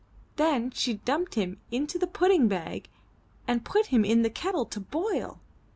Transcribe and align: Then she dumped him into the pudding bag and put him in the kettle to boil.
Then 0.37 0.71
she 0.71 0.95
dumped 0.95 1.35
him 1.35 1.59
into 1.69 1.99
the 1.99 2.07
pudding 2.07 2.47
bag 2.47 2.89
and 3.47 3.63
put 3.63 3.85
him 3.93 4.03
in 4.03 4.23
the 4.23 4.31
kettle 4.31 4.65
to 4.65 4.79
boil. 4.79 5.39